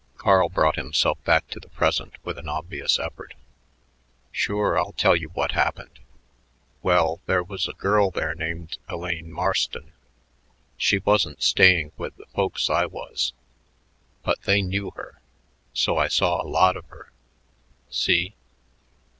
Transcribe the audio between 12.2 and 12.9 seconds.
folks I